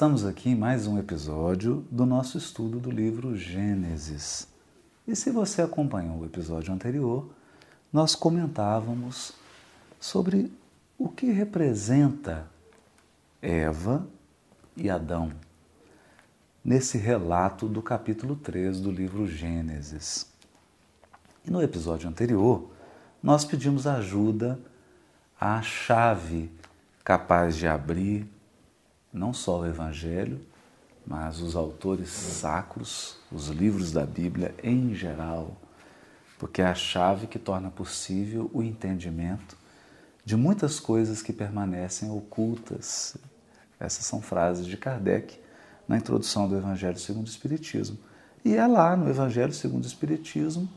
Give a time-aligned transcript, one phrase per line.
[0.00, 4.48] Estamos aqui em mais um episódio do nosso estudo do livro Gênesis.
[5.06, 7.28] E se você acompanhou o episódio anterior,
[7.92, 9.34] nós comentávamos
[10.00, 10.50] sobre
[10.98, 12.46] o que representa
[13.42, 14.06] Eva
[14.74, 15.32] e Adão
[16.64, 20.26] nesse relato do capítulo 3 do livro Gênesis.
[21.44, 22.70] E no episódio anterior,
[23.22, 24.58] nós pedimos ajuda
[25.38, 26.50] à chave
[27.04, 28.39] capaz de abrir
[29.12, 30.40] não só o Evangelho,
[31.06, 35.56] mas os autores sacros, os livros da Bíblia em geral,
[36.38, 39.56] porque é a chave que torna possível o entendimento
[40.24, 43.16] de muitas coisas que permanecem ocultas.
[43.78, 45.38] Essas são frases de Kardec
[45.88, 47.98] na introdução do Evangelho segundo o Espiritismo.
[48.44, 50.68] E é lá no Evangelho segundo o Espiritismo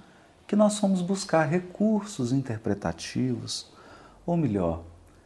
[0.48, 3.72] que nós fomos buscar recursos interpretativos,
[4.26, 4.84] ou melhor,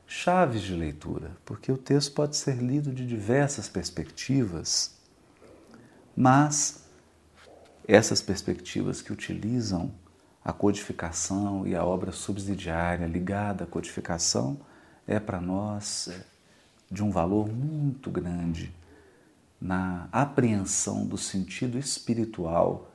[0.08, 4.96] chaves de leitura, porque o texto pode ser lido de diversas perspectivas,
[6.16, 6.86] mas
[7.86, 9.92] essas perspectivas que utilizam
[10.44, 14.58] a codificação e a obra subsidiária ligada à codificação
[15.06, 16.24] é para nós é,
[16.90, 18.74] de um valor muito grande
[19.60, 22.92] na apreensão do sentido espiritual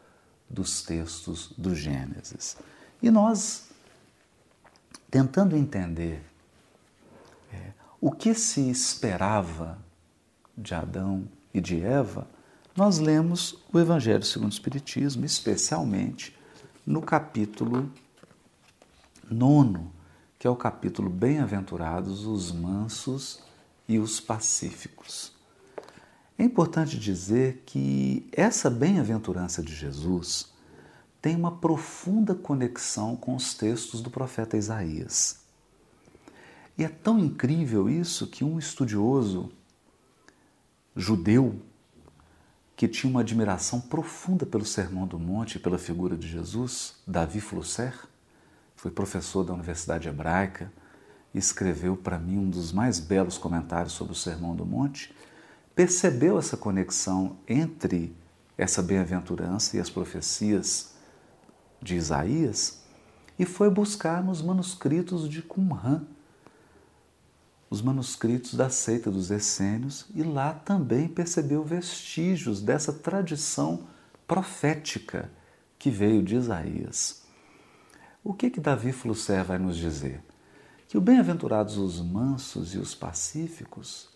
[0.49, 2.57] dos textos do Gênesis.
[3.03, 3.69] E nós,
[5.11, 6.23] tentando entender
[8.03, 9.79] o que se esperava
[10.59, 12.27] de Adão e de Eva,
[12.75, 16.37] nós lemos o Evangelho segundo o Espiritismo, especialmente
[16.85, 17.89] no capítulo
[19.31, 19.93] nono,
[20.37, 23.39] que é o capítulo Bem-aventurados os mansos
[23.89, 25.33] e os pacíficos.
[26.37, 30.53] É importante dizer que essa bem-aventurança de Jesus
[31.21, 35.42] tem uma profunda conexão com os textos do profeta Isaías.
[36.77, 39.51] E é tão incrível isso que um estudioso
[40.97, 41.61] judeu
[42.75, 47.41] que tinha uma admiração profunda pelo Sermão do Monte e pela figura de Jesus, Davi
[47.41, 47.95] Flusser,
[48.75, 50.73] foi professor da Universidade Hebraica
[51.35, 55.15] escreveu para mim um dos mais belos comentários sobre o Sermão do Monte,
[55.75, 58.15] percebeu essa conexão entre
[58.59, 60.93] essa bem-aventurança e as profecias
[61.81, 62.83] de Isaías
[63.39, 66.03] e foi buscar nos manuscritos de Qumran,
[67.73, 73.85] os manuscritos da seita dos essênios e lá também percebeu vestígios dessa tradição
[74.29, 75.31] profética
[75.79, 77.23] que veio de Isaías.
[78.23, 80.23] O que que Davi Flusser vai nos dizer?
[80.87, 84.11] Que o bem-aventurados os mansos e os pacíficos,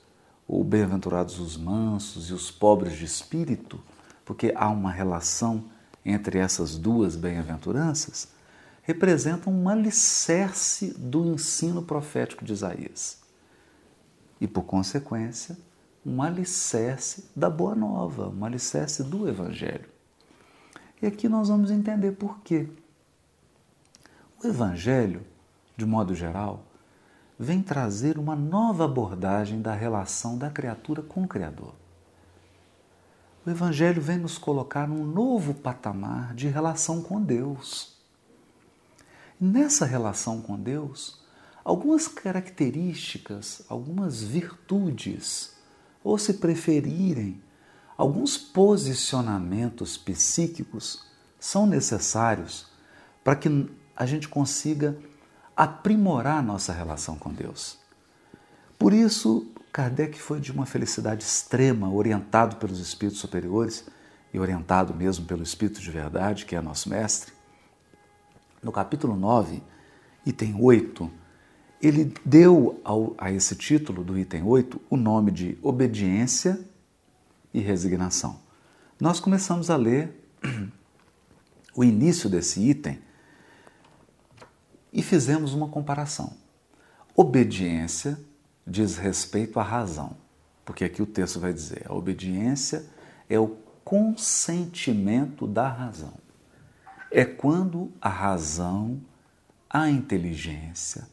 [0.46, 3.80] ou bem-aventurados os mansos e os pobres de espírito,
[4.22, 5.64] porque há uma relação
[6.04, 8.28] entre essas duas bem-aventuranças,
[8.82, 13.24] representam um alicerce do ensino profético de Isaías
[14.40, 15.56] e, por consequência,
[16.04, 19.88] um alicerce da Boa Nova, um alicerce do Evangelho.
[21.02, 22.68] E aqui nós vamos entender por quê.
[24.42, 25.26] O Evangelho,
[25.76, 26.64] de modo geral,
[27.38, 31.74] vem trazer uma nova abordagem da relação da criatura com o Criador.
[33.44, 37.96] O Evangelho vem nos colocar num novo patamar de relação com Deus.
[39.40, 41.20] Nessa relação com Deus,
[41.66, 45.52] algumas características, algumas virtudes,
[46.04, 47.42] ou se preferirem,
[47.98, 51.04] alguns posicionamentos psíquicos
[51.40, 52.68] são necessários
[53.24, 54.96] para que a gente consiga
[55.56, 57.76] aprimorar nossa relação com Deus.
[58.78, 63.84] Por isso, Kardec foi de uma felicidade extrema, orientado pelos espíritos superiores
[64.32, 67.32] e orientado mesmo pelo Espírito de Verdade, que é nosso mestre.
[68.62, 69.60] No capítulo 9,
[70.24, 71.25] item 8,
[71.80, 76.58] ele deu ao, a esse título do item 8 o nome de obediência
[77.52, 78.40] e resignação.
[78.98, 80.28] Nós começamos a ler
[81.74, 82.98] o início desse item
[84.92, 86.34] e fizemos uma comparação.
[87.14, 88.18] Obediência
[88.66, 90.16] diz respeito à razão,
[90.64, 92.84] porque aqui o texto vai dizer: a obediência
[93.28, 96.14] é o consentimento da razão.
[97.10, 99.00] É quando a razão,
[99.70, 101.06] a inteligência,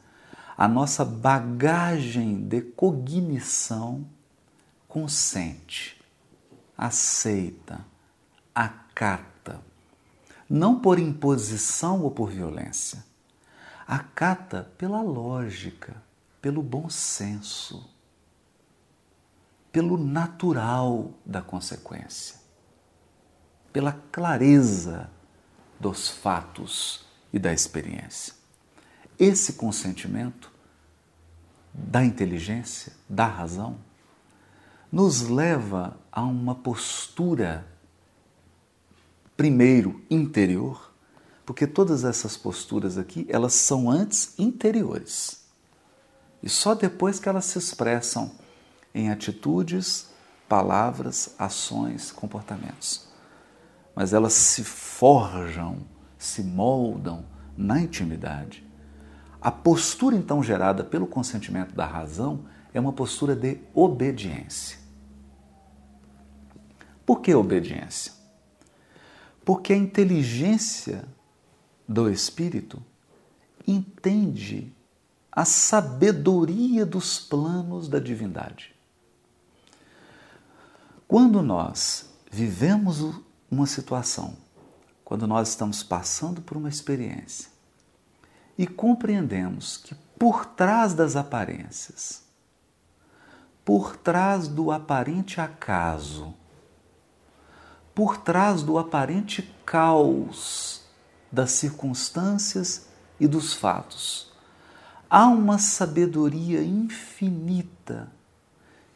[0.57, 4.05] a nossa bagagem de cognição
[4.87, 5.99] consente,
[6.77, 7.83] aceita,
[8.53, 9.61] acata,
[10.49, 13.03] não por imposição ou por violência,
[13.87, 16.01] acata pela lógica,
[16.39, 17.89] pelo bom senso,
[19.71, 22.35] pelo natural da consequência,
[23.71, 25.09] pela clareza
[25.79, 28.42] dos fatos e da experiência.
[29.19, 30.51] Esse consentimento
[31.73, 33.77] da inteligência, da razão,
[34.91, 37.65] nos leva a uma postura,
[39.35, 40.93] primeiro, interior,
[41.45, 45.43] porque todas essas posturas aqui, elas são antes interiores.
[46.41, 48.31] E só depois que elas se expressam
[48.93, 50.09] em atitudes,
[50.47, 53.07] palavras, ações, comportamentos.
[53.95, 55.79] Mas elas se forjam,
[56.17, 57.25] se moldam
[57.57, 58.62] na intimidade.
[59.43, 64.77] A postura então gerada pelo consentimento da razão é uma postura de obediência.
[67.05, 68.13] Por que obediência?
[69.43, 71.03] Porque a inteligência
[71.85, 72.81] do espírito
[73.67, 74.73] entende
[75.29, 78.73] a sabedoria dos planos da divindade.
[81.05, 83.19] Quando nós vivemos
[83.51, 84.37] uma situação,
[85.03, 87.52] quando nós estamos passando por uma experiência
[88.57, 92.23] e compreendemos que por trás das aparências,
[93.65, 96.33] por trás do aparente acaso,
[97.93, 100.83] por trás do aparente caos
[101.31, 102.87] das circunstâncias
[103.19, 104.31] e dos fatos.
[105.09, 108.11] Há uma sabedoria infinita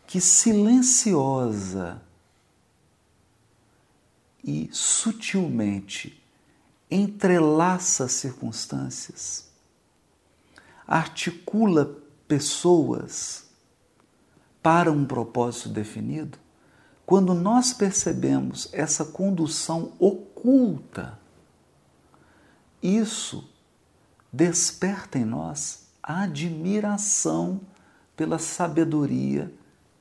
[0.06, 2.02] que silenciosa
[4.44, 6.24] e sutilmente
[6.90, 9.47] entrelaça circunstâncias,
[10.88, 11.98] articula
[12.28, 13.48] pessoas
[14.62, 16.38] para um propósito definido
[17.08, 21.18] quando nós percebemos essa condução oculta,
[22.84, 23.50] isso
[24.32, 27.62] desperta em nós a admiração
[28.14, 29.54] pela sabedoria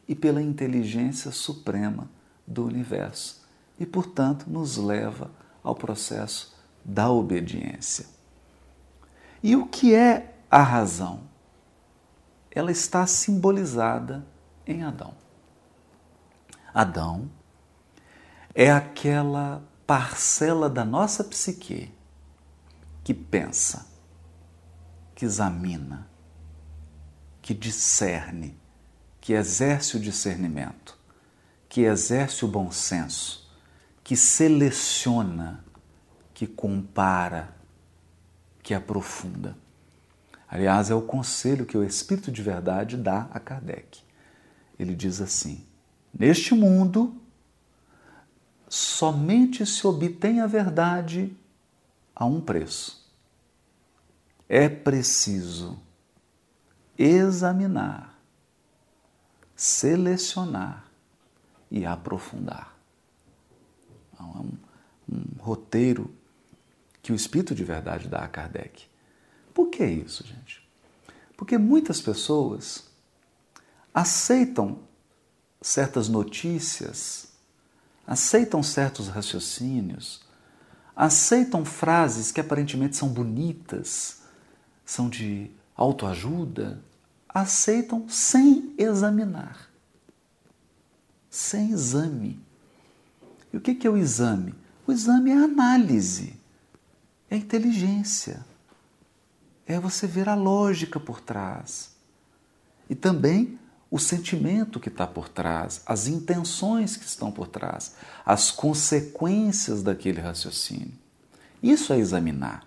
[0.08, 2.10] e pela inteligência suprema
[2.44, 3.40] do universo
[3.78, 5.30] e, portanto, nos leva
[5.62, 8.06] ao processo da obediência.
[9.40, 11.22] E o que é a razão?
[12.50, 14.26] Ela está simbolizada
[14.66, 15.14] em Adão.
[16.72, 17.30] Adão
[18.54, 21.92] é aquela parcela da nossa psique
[23.04, 23.86] que pensa,
[25.14, 26.08] que examina,
[27.40, 28.58] que discerne,
[29.20, 30.98] que exerce o discernimento,
[31.68, 33.48] que exerce o bom senso,
[34.02, 35.64] que seleciona,
[36.34, 37.54] que compara,
[38.62, 39.56] que aprofunda.
[40.48, 44.00] Aliás, é o conselho que o Espírito de Verdade dá a Kardec.
[44.78, 45.66] Ele diz assim:
[46.16, 47.20] Neste mundo,
[48.68, 51.36] somente se obtém a verdade
[52.14, 53.04] a um preço.
[54.48, 55.78] É preciso
[56.96, 58.16] examinar,
[59.54, 60.84] selecionar
[61.70, 62.76] e aprofundar.
[64.18, 64.52] É um,
[65.10, 66.14] um roteiro
[67.02, 68.88] que o Espírito de Verdade dá a Kardec.
[69.56, 70.62] Por que isso, gente?
[71.34, 72.90] Porque muitas pessoas
[73.94, 74.80] aceitam
[75.62, 77.28] certas notícias,
[78.06, 80.20] aceitam certos raciocínios,
[80.94, 84.18] aceitam frases que aparentemente são bonitas,
[84.84, 86.78] são de autoajuda,
[87.26, 89.70] aceitam sem examinar,
[91.30, 92.38] sem exame.
[93.50, 94.54] E o que é o exame?
[94.86, 96.38] O exame é análise,
[97.30, 98.44] é inteligência,
[99.66, 101.90] é você ver a lógica por trás.
[102.88, 103.58] E também
[103.90, 107.94] o sentimento que está por trás, as intenções que estão por trás,
[108.24, 110.92] as consequências daquele raciocínio.
[111.62, 112.66] Isso é examinar.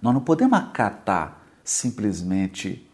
[0.00, 2.88] Nós não podemos acatar simplesmente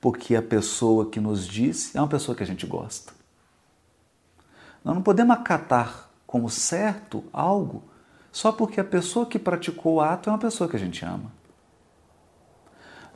[0.00, 3.12] porque a pessoa que nos disse é uma pessoa que a gente gosta.
[4.84, 7.82] Nós não podemos acatar como certo algo
[8.30, 11.32] só porque a pessoa que praticou o ato é uma pessoa que a gente ama.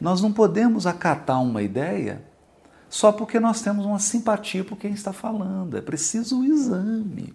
[0.01, 2.25] Nós não podemos acatar uma ideia
[2.89, 5.77] só porque nós temos uma simpatia por quem está falando.
[5.77, 7.35] É preciso o exame.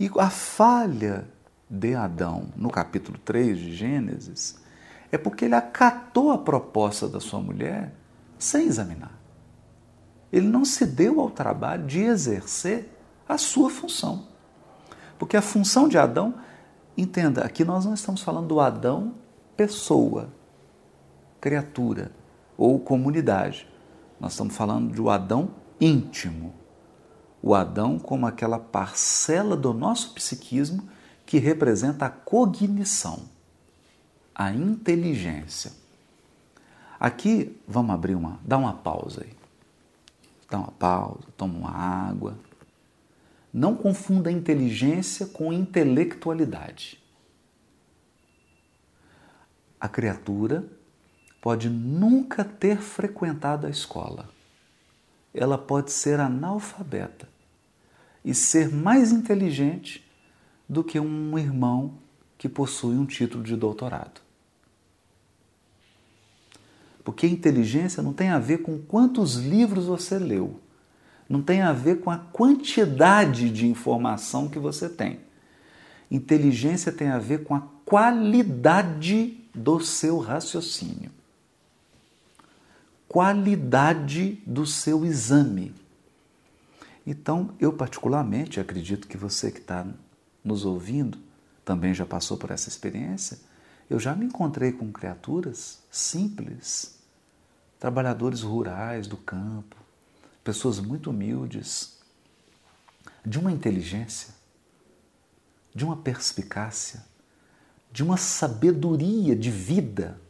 [0.00, 1.28] E a falha
[1.68, 4.58] de Adão, no capítulo 3 de Gênesis,
[5.12, 7.92] é porque ele acatou a proposta da sua mulher
[8.38, 9.18] sem examinar.
[10.32, 12.92] Ele não se deu ao trabalho de exercer
[13.28, 14.26] a sua função.
[15.18, 16.34] Porque a função de Adão,
[16.96, 19.14] entenda, aqui nós não estamos falando do Adão
[19.56, 20.28] pessoa,
[21.40, 22.10] criatura
[22.56, 23.68] ou comunidade.
[24.20, 26.54] Nós estamos falando de um Adão íntimo.
[27.40, 30.88] O Adão como aquela parcela do nosso psiquismo
[31.24, 33.22] que representa a cognição,
[34.34, 35.72] a inteligência.
[36.98, 39.36] Aqui vamos abrir uma, dá uma pausa aí.
[40.50, 42.36] Dá uma pausa, toma uma água.
[43.52, 47.02] Não confunda inteligência com intelectualidade.
[49.78, 50.64] A criatura
[51.40, 54.28] pode nunca ter frequentado a escola,
[55.32, 57.28] ela pode ser analfabeta
[58.24, 60.04] e ser mais inteligente
[60.68, 61.94] do que um irmão
[62.36, 64.20] que possui um título de doutorado.
[67.02, 70.60] Porque inteligência não tem a ver com quantos livros você leu,
[71.28, 75.20] não tem a ver com a quantidade de informação que você tem.
[76.10, 81.10] Inteligência tem a ver com a qualidade do seu raciocínio,
[83.08, 85.74] qualidade do seu exame.
[87.06, 89.86] Então, eu particularmente acredito que você que está
[90.44, 91.18] nos ouvindo
[91.64, 93.38] também já passou por essa experiência.
[93.88, 96.98] Eu já me encontrei com criaturas simples,
[97.80, 99.76] trabalhadores rurais do campo,
[100.44, 101.98] pessoas muito humildes,
[103.24, 104.34] de uma inteligência,
[105.74, 107.04] de uma perspicácia,
[107.90, 110.20] de uma sabedoria de vida.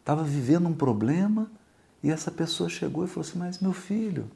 [0.00, 1.50] Estava vivendo um problema
[2.02, 4.30] e essa pessoa chegou e falou assim: Mas meu filho,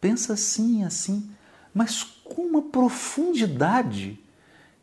[0.00, 1.30] pensa assim, assim,
[1.72, 4.18] mas com uma profundidade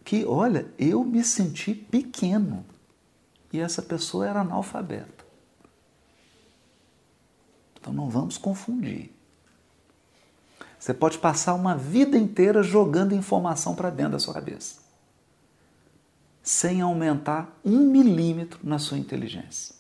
[0.04, 2.66] que, olha, eu me senti pequeno
[3.52, 5.26] e essa pessoa era analfabeta.
[7.80, 9.12] Então não vamos confundir.
[10.80, 14.80] Você pode passar uma vida inteira jogando informação para dentro da sua cabeça,
[16.50, 19.76] sem aumentar um milímetro na sua inteligência.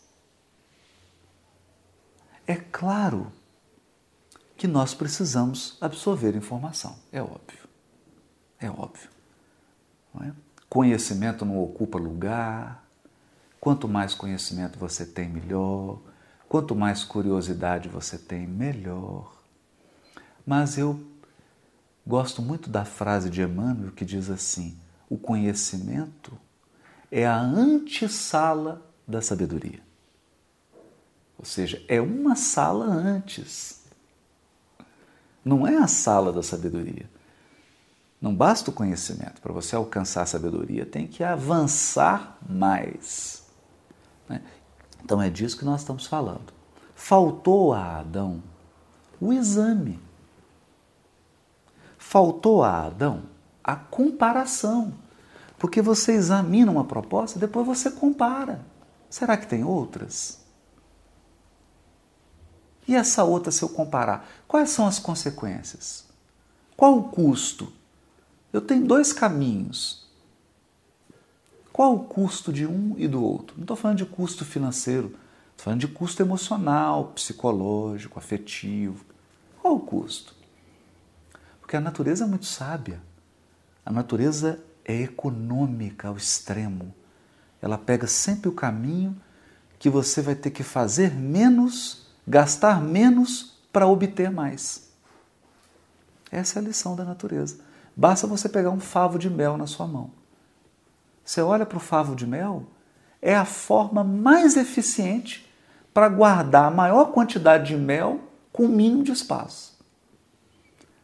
[2.45, 3.31] É claro
[4.55, 7.67] que nós precisamos absorver informação, é óbvio.
[8.59, 9.09] É óbvio.
[10.21, 10.31] É?
[10.69, 12.85] Conhecimento não ocupa lugar.
[13.59, 15.99] Quanto mais conhecimento você tem, melhor.
[16.47, 19.33] Quanto mais curiosidade você tem, melhor.
[20.45, 21.03] Mas eu
[22.05, 24.77] gosto muito da frase de Emmanuel que diz assim:
[25.09, 26.37] o conhecimento
[27.11, 29.81] é a antessala da sabedoria.
[31.37, 33.83] Ou seja, é uma sala antes.
[35.43, 37.09] Não é a sala da sabedoria.
[38.21, 39.41] Não basta o conhecimento.
[39.41, 43.47] Para você alcançar a sabedoria, tem que avançar mais.
[44.27, 44.41] Né?
[45.03, 46.53] Então é disso que nós estamos falando.
[46.93, 48.43] Faltou a Adão
[49.19, 49.99] o exame.
[51.97, 53.23] Faltou a Adão
[53.63, 54.93] a comparação.
[55.59, 58.65] Porque você examina uma proposta depois você compara.
[59.09, 60.39] Será que tem outras?
[62.87, 66.05] E essa outra, se eu comparar, quais são as consequências?
[66.75, 67.71] Qual o custo?
[68.51, 70.07] Eu tenho dois caminhos.
[71.71, 73.55] Qual o custo de um e do outro?
[73.57, 75.07] Não estou falando de custo financeiro,
[75.51, 79.05] estou falando de custo emocional, psicológico, afetivo.
[79.61, 80.33] Qual o custo?
[81.59, 83.01] Porque a natureza é muito sábia.
[83.85, 84.59] A natureza
[84.89, 86.95] é econômica ao extremo.
[87.61, 89.15] Ela pega sempre o caminho
[89.77, 94.89] que você vai ter que fazer menos, gastar menos para obter mais.
[96.31, 97.59] Essa é a lição da natureza.
[97.95, 100.09] Basta você pegar um favo de mel na sua mão.
[101.23, 102.65] Você olha para o favo de mel,
[103.21, 105.47] é a forma mais eficiente
[105.93, 109.77] para guardar a maior quantidade de mel com o mínimo de espaço.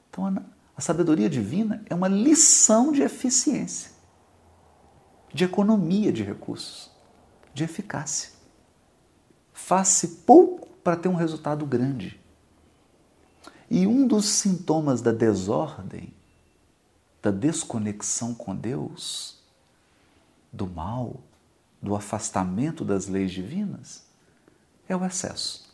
[0.09, 0.43] Então,
[0.77, 3.91] a sabedoria divina é uma lição de eficiência,
[5.33, 6.91] de economia de recursos,
[7.53, 8.31] de eficácia.
[9.53, 12.19] Faz-se pouco para ter um resultado grande.
[13.69, 16.13] E um dos sintomas da desordem,
[17.21, 19.39] da desconexão com Deus,
[20.51, 21.21] do mal,
[21.81, 24.05] do afastamento das leis divinas,
[24.87, 25.64] é o excesso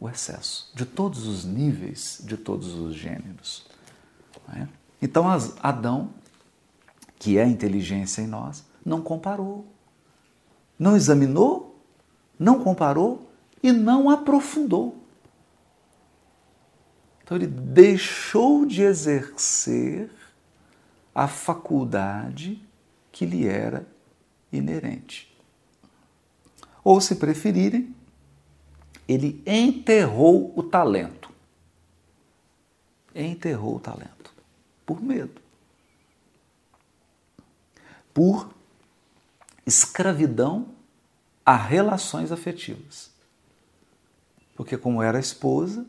[0.00, 3.66] o excesso, de todos os níveis, de todos os gêneros.
[4.54, 4.66] É?
[5.02, 5.26] Então,
[5.62, 6.10] Adão,
[7.18, 9.66] que é a inteligência em nós, não comparou,
[10.78, 11.78] não examinou,
[12.38, 13.30] não comparou
[13.62, 14.96] e não aprofundou.
[17.22, 20.10] Então, ele deixou de exercer
[21.14, 22.60] a faculdade
[23.12, 23.86] que lhe era
[24.50, 25.30] inerente.
[26.82, 27.94] Ou, se preferirem,
[29.12, 31.30] ele enterrou o talento.
[33.12, 34.32] Enterrou o talento.
[34.86, 35.40] Por medo.
[38.14, 38.54] Por
[39.66, 40.68] escravidão
[41.44, 43.10] a relações afetivas.
[44.54, 45.84] Porque, como era a esposa,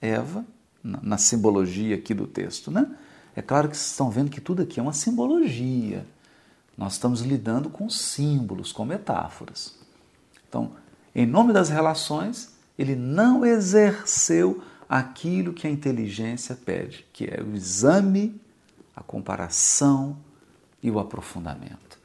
[0.00, 0.44] Eva,
[0.82, 2.92] na simbologia aqui do texto, né?
[3.36, 6.04] É claro que vocês estão vendo que tudo aqui é uma simbologia.
[6.76, 9.76] Nós estamos lidando com símbolos, com metáforas.
[10.48, 10.72] Então,
[11.14, 17.54] em nome das relações, ele não exerceu aquilo que a inteligência pede, que é o
[17.54, 18.40] exame,
[18.94, 20.16] a comparação
[20.82, 21.98] e o aprofundamento.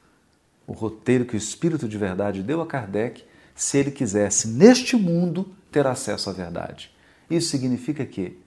[0.66, 3.24] O roteiro que o Espírito de Verdade deu a Kardec
[3.56, 6.96] se ele quisesse, neste mundo, ter acesso à verdade.
[7.30, 8.40] Isso significa que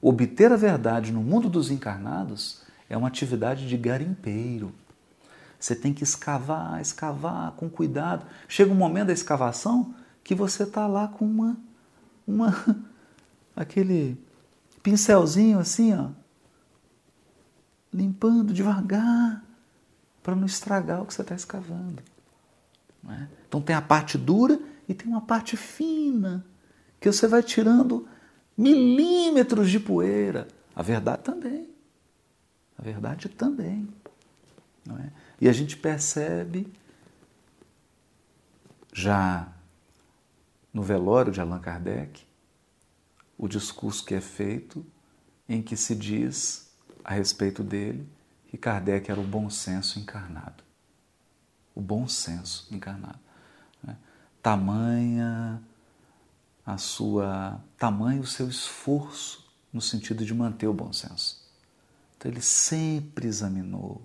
[0.00, 4.72] obter a verdade no mundo dos encarnados é uma atividade de garimpeiro.
[5.58, 8.26] Você tem que escavar, escavar com cuidado.
[8.46, 11.56] Chega um momento da escavação que você está lá com uma,
[12.28, 12.54] uma,
[13.56, 14.22] aquele
[14.82, 16.10] pincelzinho assim, ó,
[17.92, 19.42] limpando devagar
[20.22, 22.02] para não estragar o que você está escavando.
[23.08, 23.26] É?
[23.48, 26.44] Então tem a parte dura e tem uma parte fina
[27.00, 28.06] que você vai tirando
[28.56, 30.46] milímetros de poeira.
[30.76, 31.68] A verdade também.
[32.76, 33.88] A verdade também.
[34.90, 35.10] É?
[35.40, 36.70] E a gente percebe
[38.92, 39.48] já
[40.78, 42.24] no velório de Allan Kardec
[43.36, 44.86] o discurso que é feito
[45.48, 46.70] em que se diz
[47.02, 48.08] a respeito dele
[48.46, 50.62] que Kardec era o bom senso encarnado.
[51.74, 53.18] O bom senso encarnado.
[53.82, 53.96] Né?
[54.40, 55.60] Tamanha
[56.64, 61.44] a sua tamanho o seu esforço no sentido de manter o bom senso.
[62.16, 64.00] Então ele sempre examinou,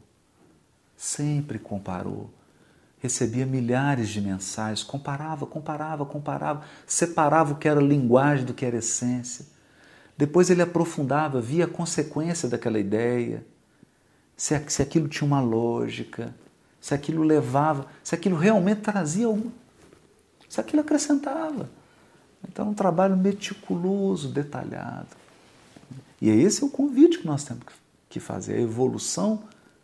[0.97, 2.33] sempre comparou,
[3.03, 8.77] recebia milhares de mensagens, comparava, comparava, comparava, separava o que era linguagem do que era
[8.77, 9.45] essência.
[10.17, 13.45] Depois ele aprofundava, via a consequência daquela ideia,
[14.37, 16.33] se, se aquilo tinha uma lógica,
[16.79, 19.51] se aquilo levava, se aquilo realmente trazia algum,
[20.47, 21.69] se aquilo acrescentava.
[22.47, 25.09] Então, um trabalho meticuloso, detalhado.
[26.21, 27.65] E esse é o convite que nós temos
[28.07, 29.43] que fazer, a evolução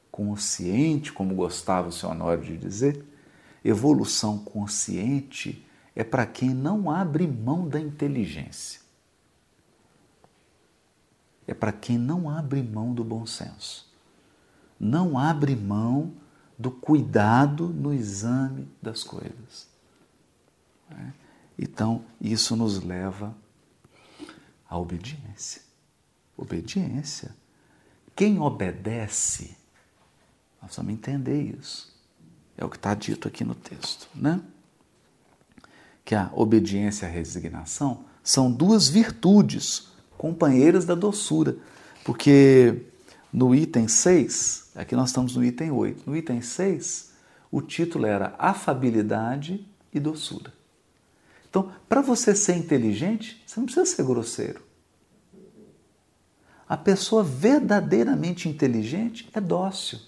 [0.10, 3.09] consciente, como gostava o senhor Honório de dizer,
[3.64, 8.82] evolução consciente é para quem não abre mão da inteligência.
[11.46, 13.92] É para quem não abre mão do bom senso.
[14.80, 16.14] Não abre mão
[16.58, 19.68] do cuidado no exame das coisas.
[20.92, 21.12] É?
[21.58, 23.36] Então, isso nos leva
[24.70, 25.62] à obediência.
[26.38, 27.36] Obediência.
[28.16, 29.58] Quem obedece,
[30.62, 31.89] nós vamos entender isso.
[32.60, 34.42] É o que está dito aqui no texto, né?
[36.04, 41.56] Que a obediência e a resignação são duas virtudes companheiras da doçura.
[42.04, 42.84] Porque
[43.32, 47.14] no item 6, aqui nós estamos no item 8, no item 6,
[47.50, 50.52] o título era Afabilidade e Doçura.
[51.50, 54.62] Então, para você ser inteligente, você não precisa ser grosseiro.
[56.68, 60.00] A pessoa verdadeiramente inteligente é dócil,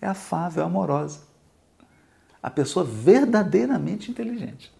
[0.00, 1.20] é afável, é amorosa.
[2.42, 4.72] A pessoa verdadeiramente inteligente,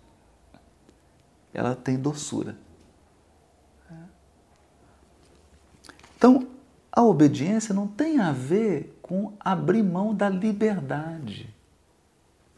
[1.53, 2.57] ela tem doçura.
[6.17, 6.47] Então,
[6.91, 11.55] a obediência não tem a ver com abrir mão da liberdade,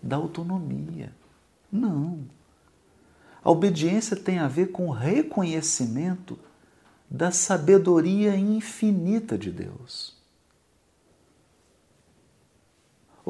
[0.03, 1.12] da autonomia.
[1.71, 2.21] Não.
[3.42, 6.38] A obediência tem a ver com o reconhecimento
[7.11, 10.17] da sabedoria infinita de Deus.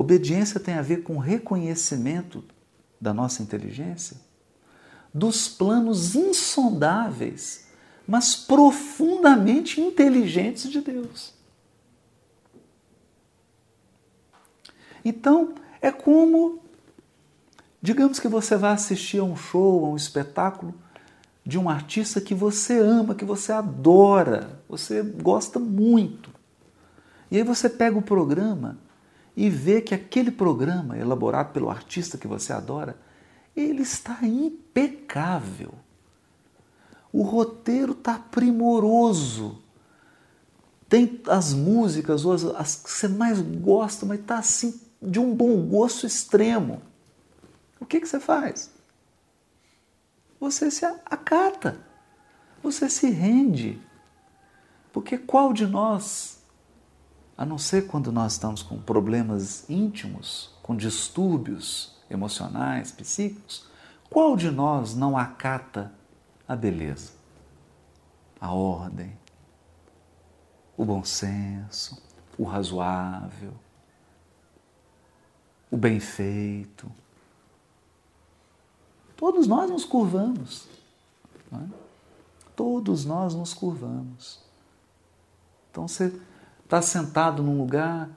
[0.01, 2.45] Obediência tem a ver com reconhecimento
[3.01, 4.17] da nossa inteligência,
[5.13, 7.67] dos planos insondáveis,
[8.07, 11.35] mas profundamente inteligentes de Deus.
[15.05, 16.61] Então, é como
[17.81, 20.75] Digamos que você vai assistir a um show, a um espetáculo
[21.47, 26.31] de um artista que você ama, que você adora, você gosta muito.
[27.31, 28.77] E aí você pega o programa
[29.39, 32.99] e vê que aquele programa, elaborado pelo artista que você adora,
[33.57, 35.75] ele está impecável.
[37.13, 39.63] O roteiro está primoroso.
[40.89, 45.63] Tem as músicas, as, as que você mais gosta, mas está assim de um bom
[45.69, 46.83] gosto extremo
[47.81, 48.71] o que, que você faz?
[50.41, 51.81] Você se acata,
[52.63, 53.81] você se rende.
[54.93, 56.38] Porque qual de nós,
[57.39, 63.65] a não ser quando nós estamos com problemas íntimos, com distúrbios emocionais, psíquicos,
[64.11, 65.93] qual de nós não acata
[66.49, 67.13] a beleza,
[68.41, 69.17] a ordem,
[70.77, 72.03] o bom senso,
[72.37, 73.53] o razoável,
[75.71, 76.91] o bem feito?
[79.17, 80.67] Todos nós nos curvamos.
[81.53, 81.79] É?
[82.57, 84.41] Todos nós nos curvamos.
[85.71, 86.13] Então você
[86.69, 88.11] está sentado num lugar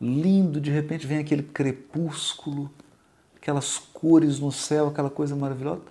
[0.00, 2.70] lindo, de repente vem aquele crepúsculo,
[3.36, 5.82] aquelas cores no céu, aquela coisa maravilhosa.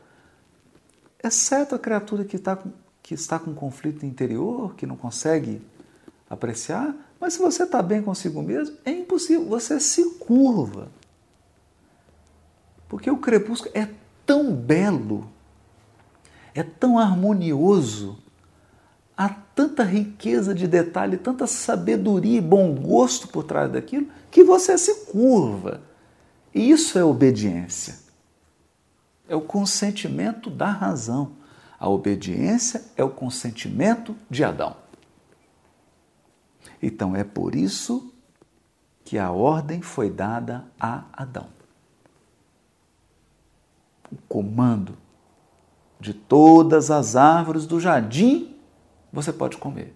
[1.23, 2.57] Exceto a criatura que está,
[3.03, 5.61] que está com conflito interior, que não consegue
[6.27, 10.87] apreciar, mas se você está bem consigo mesmo, é impossível, você se curva.
[12.89, 13.87] Porque o crepúsculo é
[14.25, 15.29] tão belo,
[16.55, 18.17] é tão harmonioso,
[19.57, 25.07] tanta riqueza de detalhe, tanta sabedoria e bom gosto por trás daquilo, que você se
[25.07, 25.81] curva.
[26.53, 27.97] E isso é obediência.
[29.27, 31.31] É o consentimento da razão.
[31.79, 34.75] A obediência é o consentimento de Adão.
[36.79, 38.13] Então é por isso
[39.03, 41.47] que a ordem foi dada a Adão.
[44.11, 44.95] O comando
[45.99, 48.55] de todas as árvores do jardim
[49.11, 49.95] você pode comer,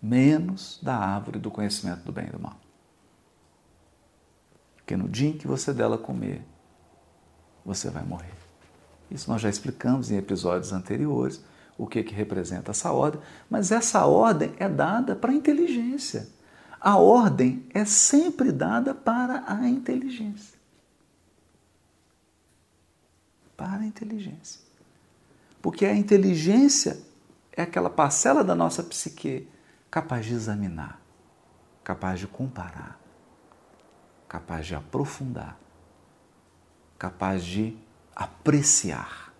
[0.00, 2.58] menos da árvore do conhecimento do bem e do mal.
[4.76, 6.44] Porque no dia em que você dela comer,
[7.64, 8.34] você vai morrer.
[9.10, 11.44] Isso nós já explicamos em episódios anteriores,
[11.78, 16.28] o que, que representa essa ordem, mas essa ordem é dada para a inteligência.
[16.80, 20.58] A ordem é sempre dada para a inteligência.
[23.56, 24.60] Para a inteligência.
[25.60, 26.98] Porque a inteligência
[27.56, 29.48] é aquela parcela da nossa psique
[29.90, 31.00] capaz de examinar,
[31.84, 32.98] capaz de comparar,
[34.28, 35.58] capaz de aprofundar,
[36.98, 37.76] capaz de
[38.16, 39.32] apreciar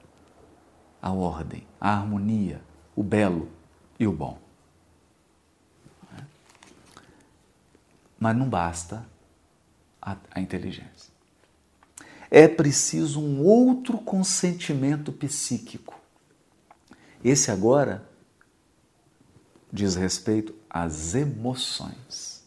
[1.01, 2.62] a ordem, a harmonia,
[2.94, 3.51] o belo
[3.98, 4.38] e o bom.
[8.18, 9.05] Mas não basta
[10.01, 11.12] a, a inteligência.
[12.31, 16.01] É preciso um outro consentimento psíquico.
[17.24, 18.06] Esse agora
[19.72, 22.44] diz respeito às emoções,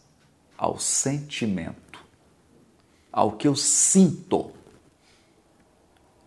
[0.56, 2.04] ao sentimento,
[3.10, 4.52] ao que eu sinto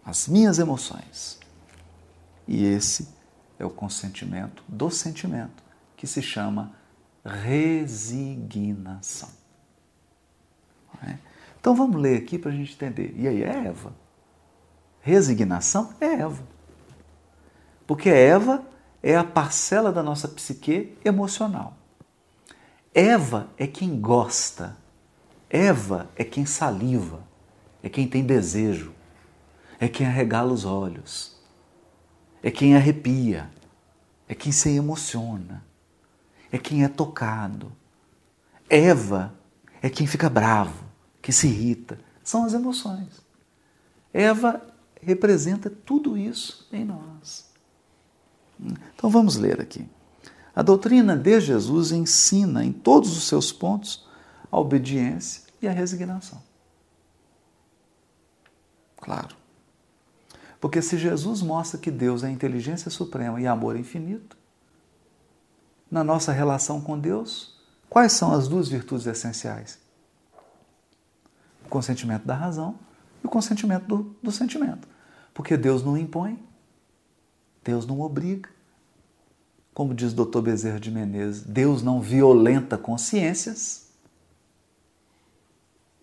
[0.03, 1.39] as minhas emoções.
[2.47, 3.07] E esse
[3.59, 5.63] é o consentimento do sentimento,
[5.95, 6.73] que se chama
[7.23, 9.29] resignação.
[11.03, 11.19] É?
[11.59, 13.13] Então vamos ler aqui para a gente entender.
[13.15, 13.93] E aí é Eva.
[15.01, 16.43] Resignação é Eva.
[17.89, 18.63] Porque Eva
[19.01, 21.75] é a parcela da nossa psique emocional.
[22.93, 24.77] Eva é quem gosta.
[25.49, 27.27] Eva é quem saliva.
[27.81, 28.93] É quem tem desejo
[29.79, 31.37] é quem arregala os olhos,
[32.43, 33.49] é quem arrepia,
[34.27, 35.63] é quem se emociona,
[36.51, 37.71] é quem é tocado.
[38.69, 39.33] Eva
[39.81, 40.83] é quem fica bravo,
[41.21, 41.99] que se irrita.
[42.23, 43.25] São as emoções.
[44.13, 44.61] Eva
[45.01, 47.48] representa tudo isso em nós.
[48.95, 49.87] Então vamos ler aqui.
[50.55, 54.07] A doutrina de Jesus ensina em todos os seus pontos
[54.51, 56.41] a obediência e a resignação.
[58.97, 59.35] Claro.
[60.59, 64.37] Porque se Jesus mostra que Deus é inteligência suprema e amor infinito,
[65.89, 67.57] na nossa relação com Deus,
[67.89, 69.79] quais são as duas virtudes essenciais?
[71.65, 72.77] O consentimento da razão
[73.23, 74.87] e o consentimento do, do sentimento.
[75.33, 76.37] Porque Deus não impõe,
[77.63, 78.49] Deus não obriga.
[79.73, 80.41] Como diz o Dr.
[80.41, 83.89] Bezerra de Menezes, Deus não violenta consciências.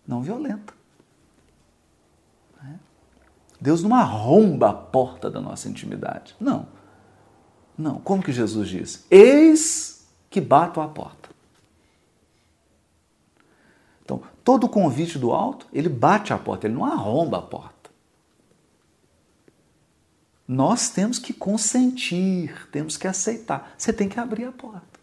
[0.06, 0.76] Não violenta.
[3.60, 6.36] Deus não arromba a porta da nossa intimidade.
[6.38, 6.68] Não.
[7.76, 7.98] Não.
[8.00, 9.06] Como que Jesus diz?
[9.10, 11.30] Eis que bato à porta.
[14.04, 17.75] Então, todo convite do alto, ele bate a porta, ele não arromba a porta.
[20.48, 23.74] Nós temos que consentir, temos que aceitar.
[23.76, 25.00] Você tem que abrir a porta.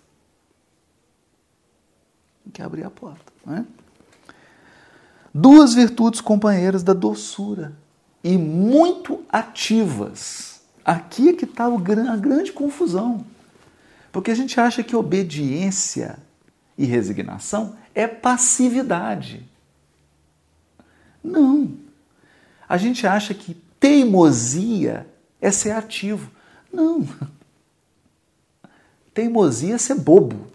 [2.44, 3.32] Tem que abrir a porta.
[3.46, 3.66] Não é?
[5.34, 7.74] Duas virtudes companheiras da doçura
[8.24, 10.62] e muito ativas.
[10.86, 13.26] Aqui é que está a grande confusão.
[14.12, 16.20] Porque a gente acha que obediência
[16.78, 19.44] e resignação é passividade.
[21.24, 21.72] Não.
[22.70, 25.08] A gente acha que teimosia
[25.44, 26.32] é ser ativo.
[26.72, 27.06] Não.
[29.14, 30.48] Teimosia é ser bobo.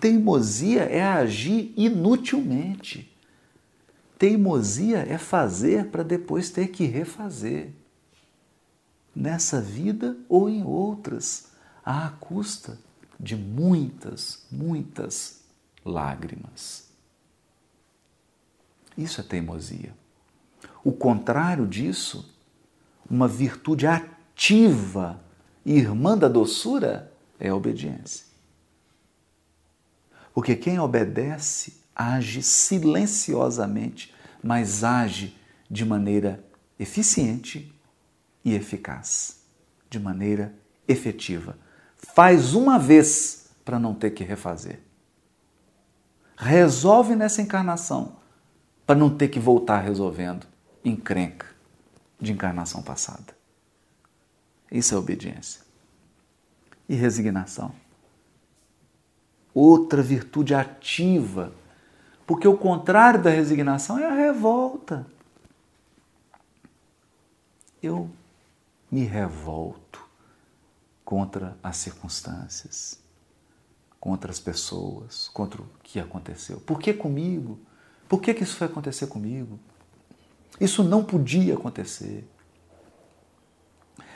[0.00, 3.14] Teimosia é agir inutilmente.
[4.18, 7.74] Teimosia é fazer para depois ter que refazer.
[9.14, 11.48] Nessa vida ou em outras,
[11.84, 12.78] à custa
[13.18, 15.42] de muitas, muitas
[15.84, 16.88] lágrimas.
[18.96, 19.99] Isso é teimosia.
[20.82, 22.34] O contrário disso,
[23.08, 25.20] uma virtude ativa
[25.64, 28.26] e irmã da doçura, é a obediência.
[30.32, 35.36] Porque quem obedece age silenciosamente, mas age
[35.70, 36.42] de maneira
[36.78, 37.74] eficiente
[38.44, 39.42] e eficaz,
[39.90, 40.54] de maneira
[40.88, 41.58] efetiva.
[41.96, 44.80] Faz uma vez para não ter que refazer.
[46.36, 48.16] Resolve nessa encarnação
[48.86, 50.49] para não ter que voltar resolvendo
[50.84, 51.46] encrenca
[52.20, 53.36] de encarnação passada.
[54.70, 55.62] Isso é obediência.
[56.88, 57.72] E resignação.
[59.52, 61.52] Outra virtude ativa,
[62.26, 65.06] porque o contrário da resignação é a revolta.
[67.82, 68.10] Eu
[68.90, 70.04] me revolto
[71.04, 73.00] contra as circunstâncias,
[73.98, 76.60] contra as pessoas, contra o que aconteceu.
[76.60, 77.58] Por que comigo?
[78.08, 79.58] Por que, que isso foi acontecer comigo?
[80.60, 82.28] Isso não podia acontecer.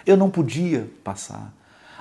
[0.05, 1.55] Eu não podia passar.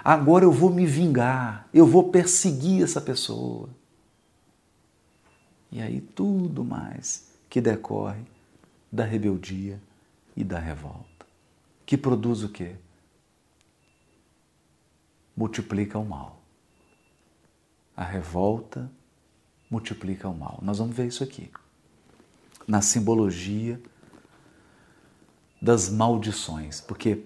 [0.03, 3.69] Agora eu vou me vingar, eu vou perseguir essa pessoa.
[5.71, 8.21] E aí tudo mais que decorre
[8.91, 9.82] da rebeldia
[10.36, 11.25] e da revolta,
[11.86, 12.75] que produz o quê?
[15.36, 16.41] Multiplica o mal.
[17.95, 18.91] A revolta
[19.69, 20.60] multiplica o mal.
[20.62, 21.49] Nós vamos ver isso aqui.
[22.67, 23.82] Na simbologia
[25.63, 27.23] das maldições, porque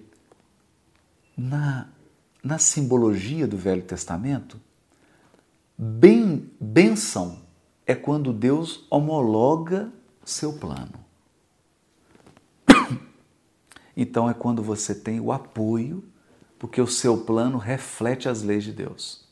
[1.36, 1.88] na,
[2.40, 4.60] na simbologia do Velho Testamento,
[5.76, 7.40] ben, benção
[7.84, 9.92] é quando Deus homologa
[10.24, 11.04] seu plano.
[14.00, 16.04] Então é quando você tem o apoio,
[16.56, 19.28] porque o seu plano reflete as leis de Deus.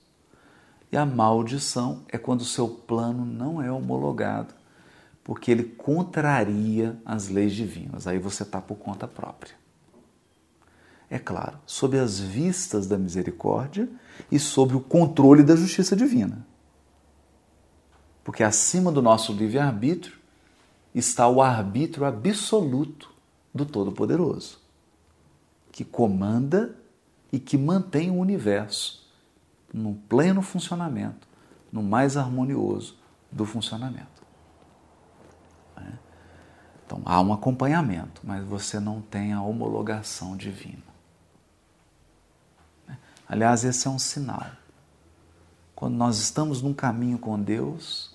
[0.90, 4.55] E a maldição é quando o seu plano não é homologado
[5.26, 8.06] porque ele contraria as leis divinas.
[8.06, 9.56] Aí você está por conta própria.
[11.10, 13.88] É claro, sob as vistas da misericórdia
[14.30, 16.46] e sob o controle da justiça divina.
[18.22, 20.16] Porque acima do nosso livre-arbítrio
[20.94, 23.12] está o arbítrio absoluto
[23.52, 24.60] do Todo-Poderoso,
[25.72, 26.76] que comanda
[27.32, 29.04] e que mantém o universo
[29.74, 31.26] no pleno funcionamento,
[31.72, 32.96] no mais harmonioso
[33.32, 34.15] do funcionamento.
[36.86, 40.86] Então há um acompanhamento, mas você não tem a homologação divina.
[43.28, 44.46] Aliás, esse é um sinal.
[45.74, 48.14] Quando nós estamos num caminho com Deus,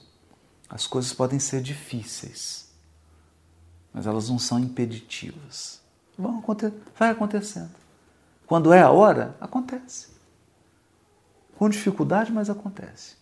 [0.69, 2.71] as coisas podem ser difíceis,
[3.93, 5.81] mas elas não são impeditivas.
[6.17, 7.71] Vão acontecer, vai acontecendo.
[8.47, 10.09] Quando é a hora, acontece.
[11.57, 13.15] Com dificuldade, mas acontece.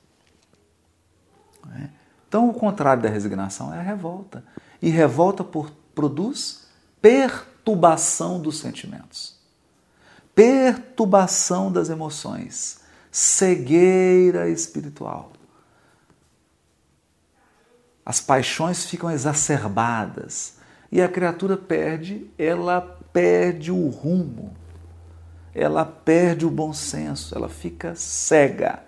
[1.75, 1.89] É?
[2.27, 4.43] Então, o contrário da resignação é a revolta.
[4.81, 6.67] E revolta por, produz
[7.01, 9.37] perturbação dos sentimentos,
[10.33, 12.79] perturbação das emoções,
[13.11, 15.31] cegueira espiritual.
[18.05, 20.57] As paixões ficam exacerbadas
[20.91, 22.81] e a criatura perde, ela
[23.13, 24.53] perde o rumo,
[25.53, 28.83] ela perde o bom senso, ela fica cega.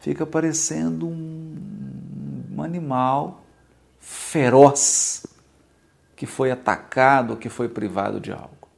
[0.00, 1.79] Fica parecendo um,
[2.60, 3.42] um animal
[3.98, 5.26] feroz
[6.14, 8.68] que foi atacado, que foi privado de algo.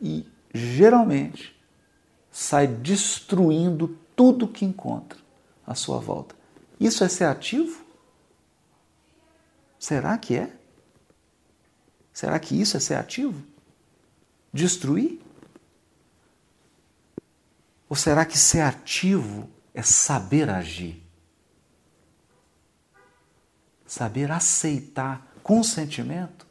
[0.00, 1.54] E geralmente
[2.30, 5.18] sai destruindo tudo que encontra
[5.66, 6.34] à sua volta.
[6.80, 7.84] Isso é ser ativo?
[9.78, 10.50] Será que é?
[12.12, 13.42] Será que isso é ser ativo?
[14.52, 15.20] Destruir?
[17.88, 21.03] Ou será que ser ativo é saber agir.
[23.86, 26.46] Saber aceitar com sentimento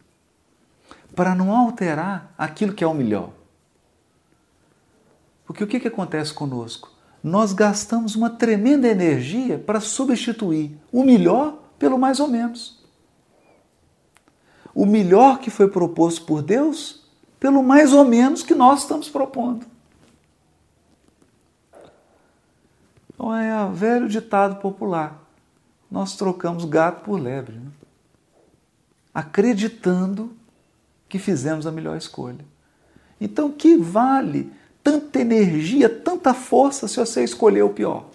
[1.16, 3.32] para não alterar aquilo que é o melhor.
[5.46, 6.92] Porque o que, que acontece conosco?
[7.24, 12.84] Nós gastamos uma tremenda energia para substituir o melhor pelo mais ou menos.
[14.74, 17.04] O melhor que foi proposto por Deus
[17.40, 19.66] pelo mais ou menos que nós estamos propondo.
[23.14, 25.23] Então é o velho ditado popular.
[25.94, 27.72] Nós trocamos gato por lebre, né?
[29.14, 30.36] acreditando
[31.08, 32.44] que fizemos a melhor escolha.
[33.22, 34.52] Então, que vale
[34.84, 38.10] tanta energia, tanta força se você escolher o pior?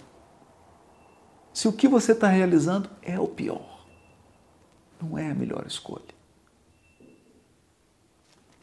[1.53, 3.85] Se o que você está realizando é o pior,
[5.01, 6.03] não é a melhor escolha.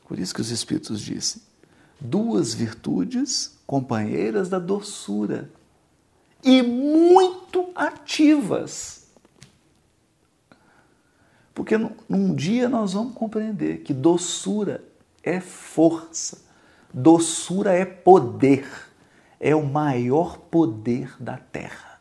[0.06, 1.40] Por isso que os Espíritos dizem:
[1.98, 5.50] duas virtudes companheiras da doçura
[6.44, 8.95] e muito ativas.
[11.56, 11.74] Porque
[12.06, 14.84] num dia nós vamos compreender que doçura
[15.22, 16.44] é força,
[16.92, 18.68] doçura é poder,
[19.40, 21.98] é o maior poder da terra.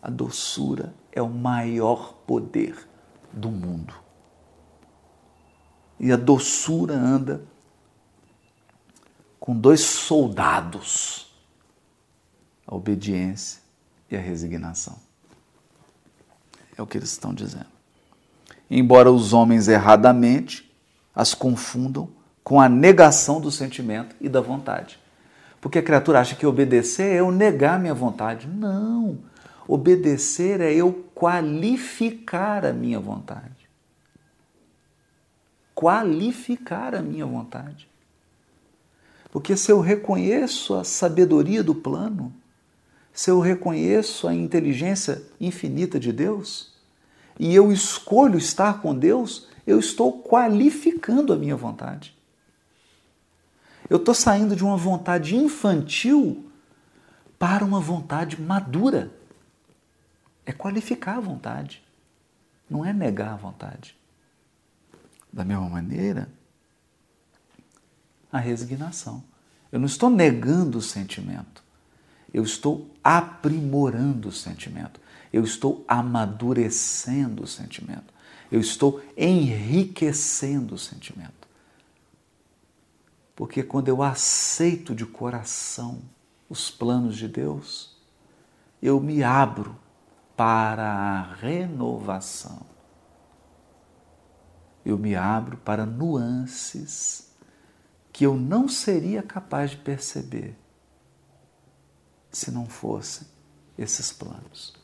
[0.00, 2.88] A doçura é o maior poder
[3.30, 3.92] do mundo.
[6.00, 7.44] E a doçura anda
[9.38, 11.30] com dois soldados
[12.66, 13.60] a obediência
[14.10, 15.03] e a resignação.
[16.76, 17.66] É o que eles estão dizendo.
[18.70, 20.70] Embora os homens erradamente
[21.14, 22.08] as confundam
[22.42, 24.98] com a negação do sentimento e da vontade.
[25.60, 28.46] Porque a criatura acha que obedecer é eu negar minha vontade.
[28.46, 29.18] Não.
[29.66, 33.68] Obedecer é eu qualificar a minha vontade.
[35.74, 37.88] Qualificar a minha vontade.
[39.32, 42.32] Porque se eu reconheço a sabedoria do plano,
[43.14, 46.74] se eu reconheço a inteligência infinita de Deus,
[47.38, 52.14] e eu escolho estar com Deus, eu estou qualificando a minha vontade.
[53.88, 56.50] Eu estou saindo de uma vontade infantil
[57.38, 59.12] para uma vontade madura.
[60.44, 61.82] É qualificar a vontade,
[62.68, 63.96] não é negar a vontade.
[65.32, 66.28] Da mesma maneira,
[68.32, 69.22] a resignação.
[69.70, 71.63] Eu não estou negando o sentimento,
[72.34, 75.00] eu estou aprimorando o sentimento,
[75.32, 78.12] eu estou amadurecendo o sentimento,
[78.50, 81.48] eu estou enriquecendo o sentimento.
[83.36, 86.02] Porque quando eu aceito de coração
[86.48, 87.96] os planos de Deus,
[88.82, 89.76] eu me abro
[90.36, 92.66] para a renovação.
[94.84, 97.32] Eu me abro para nuances
[98.12, 100.56] que eu não seria capaz de perceber
[102.34, 103.26] se não fossem
[103.78, 104.74] esses planos.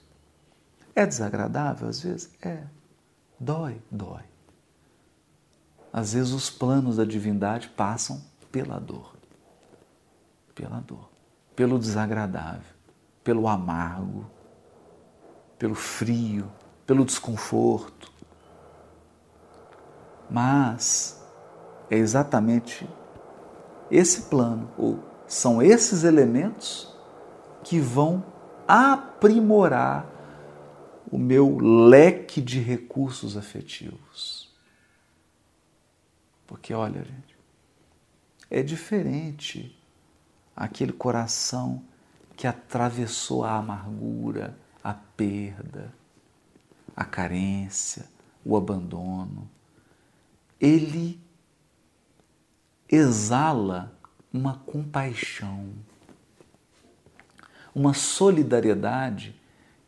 [0.94, 2.30] É desagradável às vezes?
[2.40, 2.64] É.
[3.38, 3.80] Dói?
[3.90, 4.22] Dói.
[5.92, 9.16] Às vezes os planos da divindade passam pela dor.
[10.54, 11.10] Pela dor.
[11.56, 12.74] Pelo desagradável.
[13.24, 14.30] Pelo amargo.
[15.58, 16.50] Pelo frio.
[16.86, 18.12] Pelo desconforto.
[20.30, 21.20] Mas
[21.90, 22.88] é exatamente
[23.90, 26.90] esse plano, ou são esses elementos
[27.64, 28.24] que vão
[28.66, 30.06] aprimorar
[31.10, 34.48] o meu leque de recursos afetivos.
[36.46, 37.36] Porque, olha, gente,
[38.50, 39.76] é diferente
[40.54, 41.82] aquele coração
[42.36, 45.92] que atravessou a amargura, a perda,
[46.96, 48.08] a carência,
[48.44, 49.48] o abandono.
[50.58, 51.20] Ele
[52.88, 53.92] exala
[54.32, 55.72] uma compaixão,
[57.74, 59.38] uma solidariedade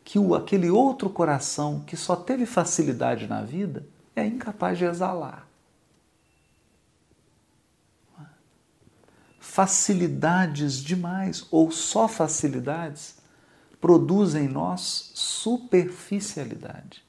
[0.05, 5.47] que o, aquele outro coração que só teve facilidade na vida é incapaz de exalar.
[9.38, 13.16] Facilidades demais, ou só facilidades,
[13.81, 17.05] produzem em nós superficialidade,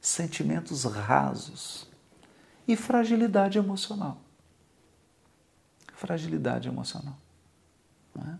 [0.00, 1.88] sentimentos rasos
[2.66, 4.20] e fragilidade emocional.
[5.94, 7.16] Fragilidade emocional.
[8.18, 8.34] É?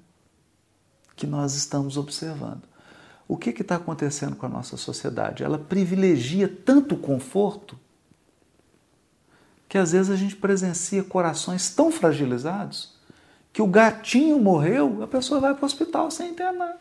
[1.14, 2.62] Que nós estamos observando.
[3.28, 5.44] O que está acontecendo com a nossa sociedade?
[5.44, 7.78] Ela privilegia tanto o conforto
[9.68, 12.98] que às vezes a gente presencia corações tão fragilizados
[13.52, 16.76] que o gatinho morreu, a pessoa vai para o hospital sem internar.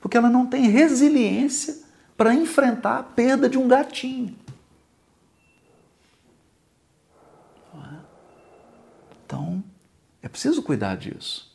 [0.00, 1.82] Porque ela não tem resiliência
[2.16, 4.36] para enfrentar a perda de um gatinho.
[9.24, 9.62] Então,
[10.22, 11.50] é preciso cuidar disso.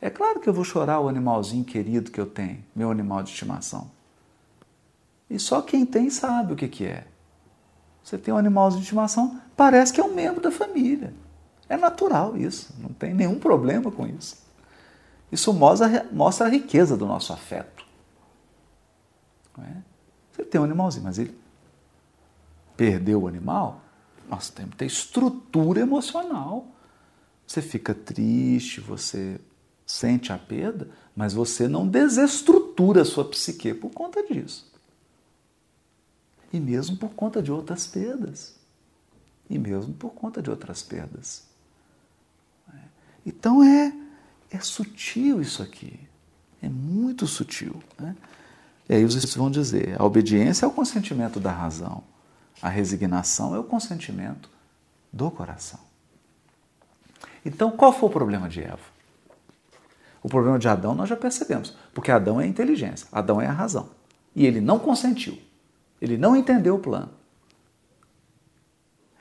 [0.00, 3.30] É claro que eu vou chorar o animalzinho querido que eu tenho, meu animal de
[3.30, 3.90] estimação.
[5.28, 7.06] E só quem tem sabe o que, que é.
[8.02, 11.12] Você tem um animalzinho de estimação, parece que é um membro da família.
[11.68, 14.36] É natural isso, não tem nenhum problema com isso.
[15.30, 17.86] Isso mostra, mostra a riqueza do nosso afeto.
[19.58, 19.76] É?
[20.32, 21.38] Você tem um animalzinho, mas ele
[22.76, 23.82] perdeu o animal,
[24.28, 26.66] nós temos que ter estrutura emocional.
[27.50, 29.40] Você fica triste, você
[29.84, 34.70] sente a perda, mas você não desestrutura a sua psique por conta disso.
[36.52, 38.54] E mesmo por conta de outras perdas.
[39.48, 41.42] E mesmo por conta de outras perdas.
[43.26, 43.92] Então é,
[44.48, 45.98] é sutil isso aqui.
[46.62, 47.82] É muito sutil.
[47.98, 48.14] Né?
[48.88, 52.04] E aí vocês vão dizer: a obediência é o consentimento da razão.
[52.62, 54.48] A resignação é o consentimento
[55.12, 55.89] do coração.
[57.44, 58.78] Então, qual foi o problema de Eva?
[60.22, 63.52] O problema de Adão nós já percebemos, porque Adão é a inteligência, Adão é a
[63.52, 63.90] razão.
[64.36, 65.38] E ele não consentiu,
[66.00, 67.10] ele não entendeu o plano.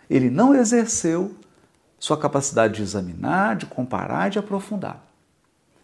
[0.10, 1.36] Ele não exerceu
[2.00, 5.06] sua capacidade de examinar, de comparar, de aprofundar.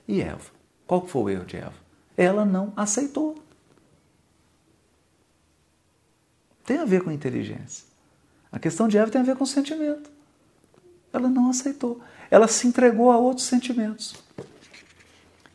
[0.08, 0.52] E Eva?
[0.86, 1.74] Qual foi o erro de Eva?
[2.18, 3.46] Ela não aceitou.
[6.66, 7.86] tem a ver com inteligência.
[8.52, 10.10] A questão de Eva tem a ver com sentimento.
[11.14, 12.02] Ela não aceitou.
[12.30, 14.16] Ela se entregou a outros sentimentos.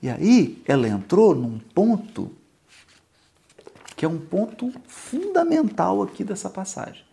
[0.03, 2.35] E aí ela entrou num ponto
[3.97, 7.05] que é um ponto fundamental aqui dessa passagem,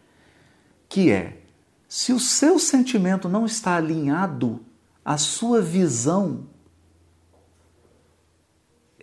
[0.87, 1.41] que é
[1.87, 4.65] se o seu sentimento não está alinhado
[5.03, 6.47] à sua visão,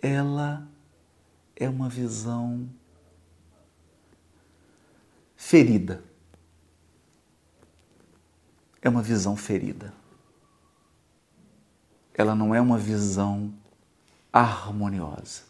[0.01, 0.67] ela
[1.55, 2.67] é uma visão
[5.35, 6.03] ferida.
[8.81, 9.93] É uma visão ferida.
[12.17, 13.53] Ela não é uma visão
[14.31, 15.43] harmoniosa.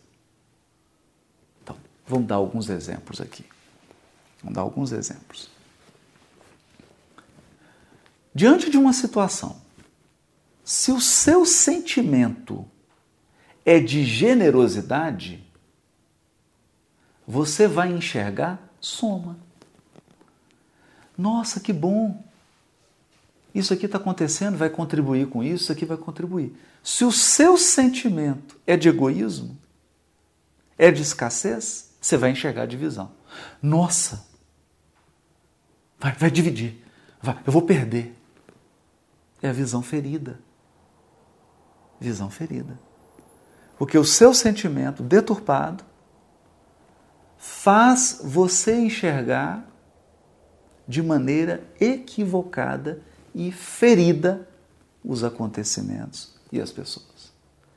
[1.63, 3.45] Então, vamos dar alguns exemplos aqui.
[4.41, 5.49] Vamos dar alguns exemplos.
[8.34, 9.61] Diante de uma situação,
[10.63, 12.66] se o seu sentimento
[13.63, 15.43] é de generosidade,
[17.28, 19.38] você vai enxergar soma.
[21.18, 22.24] Nossa, que bom!
[23.55, 26.53] Isso aqui está acontecendo, vai contribuir com isso, isso aqui vai contribuir.
[26.83, 29.57] Se o seu sentimento é de egoísmo,
[30.77, 33.13] é de escassez, você vai enxergar divisão.
[33.61, 34.27] Nossa,
[35.97, 36.83] vai, vai dividir,
[37.21, 38.13] vai, eu vou perder.
[39.41, 40.37] É a visão ferida.
[41.97, 42.77] Visão ferida.
[43.77, 45.81] Porque o seu sentimento deturpado
[47.37, 49.65] faz você enxergar
[50.85, 53.01] de maneira equivocada
[53.36, 54.47] e ferida
[55.03, 57.33] os acontecimentos e as pessoas.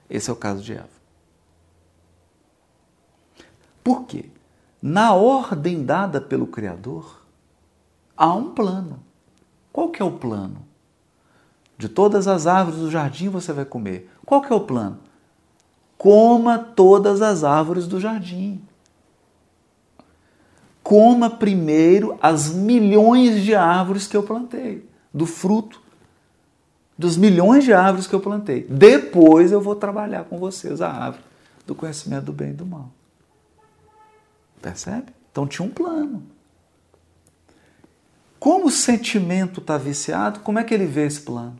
[0.08, 0.88] Esse é o caso de Eva.
[3.82, 4.26] Por quê?
[4.80, 7.22] Na ordem dada pelo Criador,
[8.16, 9.02] há um plano.
[9.72, 10.64] Qual que é o plano?
[11.76, 14.10] De todas as árvores do jardim você vai comer.
[14.24, 15.00] Qual que é o plano?
[15.96, 18.62] Coma todas as árvores do jardim.
[20.82, 25.82] Coma primeiro as milhões de árvores que eu plantei, do fruto
[26.98, 28.64] dos milhões de árvores que eu plantei.
[28.64, 31.24] Depois eu vou trabalhar com vocês a árvore
[31.64, 32.90] do conhecimento do bem e do mal.
[34.60, 35.12] Percebe?
[35.30, 36.26] Então tinha um plano.
[38.40, 41.58] Como o sentimento está viciado, como é que ele vê esse plano?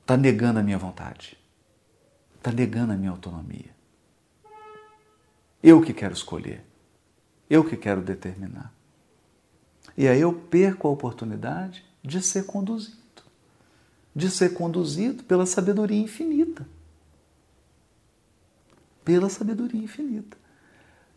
[0.00, 1.38] Está negando a minha vontade.
[2.36, 3.76] Está negando a minha autonomia.
[5.62, 6.64] Eu que quero escolher.
[7.50, 8.72] Eu que quero determinar.
[9.98, 12.96] E aí eu perco a oportunidade de ser conduzido.
[14.14, 16.64] De ser conduzido pela sabedoria infinita.
[19.04, 20.36] Pela sabedoria infinita.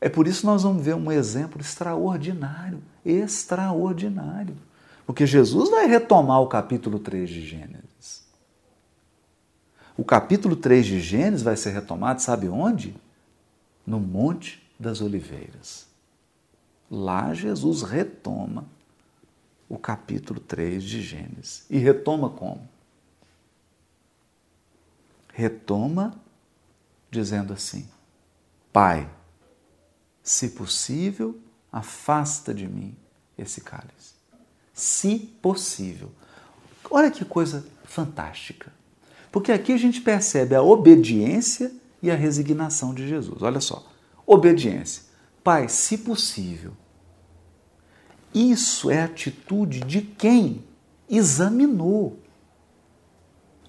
[0.01, 4.57] É por isso que nós vamos ver um exemplo extraordinário, extraordinário.
[5.05, 8.25] Porque Jesus vai retomar o capítulo 3 de Gênesis.
[9.95, 12.95] O capítulo 3 de Gênesis vai ser retomado, sabe onde?
[13.85, 15.90] No Monte das Oliveiras.
[16.91, 18.65] Lá Jesus retoma
[19.69, 21.63] o capítulo 3 de Gênesis.
[21.69, 22.67] E retoma como?
[25.31, 26.13] Retoma
[27.09, 27.87] dizendo assim:
[28.73, 29.09] Pai,
[30.21, 31.39] se possível,
[31.71, 32.93] afasta de mim
[33.37, 34.15] esse cálice.
[34.73, 36.11] Se possível.
[36.89, 38.73] Olha que coisa fantástica.
[39.31, 41.71] Porque aqui a gente percebe a obediência
[42.03, 43.41] e a resignação de Jesus.
[43.41, 43.89] Olha só.
[44.25, 45.03] Obediência.
[45.41, 46.73] Pai, se possível,
[48.33, 50.63] isso é atitude de quem
[51.09, 52.19] examinou,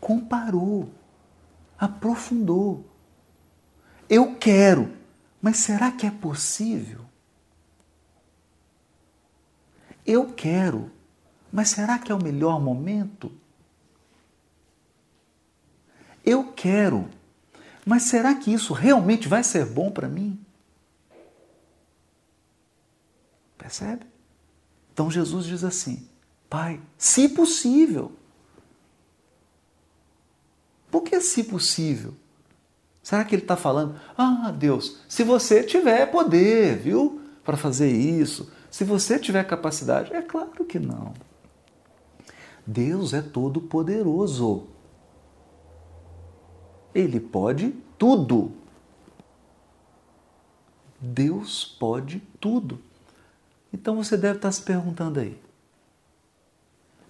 [0.01, 0.89] comparou,
[1.77, 2.85] aprofundou.
[4.09, 4.97] Eu quero,
[5.41, 7.01] mas será que é possível?
[10.07, 10.91] Eu quero,
[11.53, 13.33] mas será que é o melhor momento?
[16.25, 17.09] Eu quero,
[17.85, 20.45] mas será que isso realmente vai ser bom para mim?
[23.59, 24.12] Percebe?
[24.93, 26.07] Então Jesus diz assim:
[26.49, 28.13] Pai, se possível.
[30.91, 32.15] Por que se possível?
[33.03, 38.53] Será que ele está falando, ah, Deus, se você tiver poder, viu, para fazer isso,
[38.71, 40.13] se você tiver capacidade?
[40.15, 41.13] É claro que não.
[42.67, 44.69] Deus é todo poderoso.
[46.95, 48.53] Ele pode tudo.
[51.01, 52.79] Deus pode tudo.
[53.73, 55.41] Então você deve estar se perguntando aí.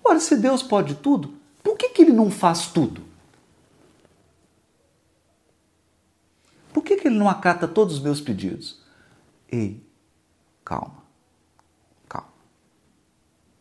[0.04, 3.02] Ora, se Deus pode tudo, por que, que ele não faz tudo?
[6.72, 8.80] Por que, que ele não acata todos os meus pedidos?
[9.50, 9.84] Ei,
[10.64, 11.02] calma,
[12.08, 12.32] calma.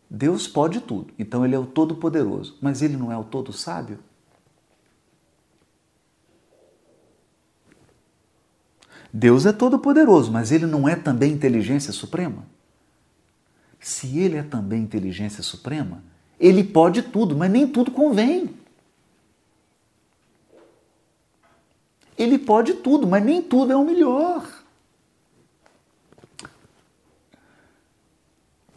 [0.10, 4.00] Deus pode tudo, então ele é o todo-poderoso, mas ele não é o todo-sábio?
[9.14, 12.46] Deus é todo-poderoso, mas ele não é também inteligência suprema?
[13.82, 16.04] Se ele é também inteligência suprema,
[16.40, 18.56] ele pode tudo, mas nem tudo convém.
[22.16, 24.48] Ele pode tudo, mas nem tudo é o melhor.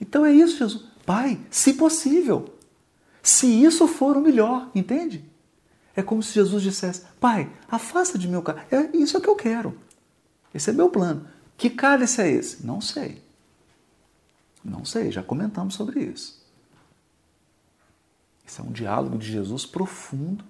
[0.01, 0.85] Então é isso, Jesus.
[1.05, 2.55] Pai, se possível,
[3.23, 5.23] se isso for o melhor, entende?
[5.95, 8.67] É como se Jesus dissesse: Pai, afasta de mim o cálice.
[8.75, 9.79] É, isso é o que eu quero.
[10.55, 11.29] Esse é meu plano.
[11.59, 12.65] Que cálice é esse?
[12.65, 13.23] Não sei.
[14.65, 16.43] Não sei, já comentamos sobre isso.
[18.47, 20.45] Isso é um diálogo de Jesus profundo.